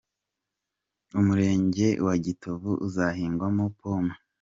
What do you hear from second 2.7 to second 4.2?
uzahingwamo Pome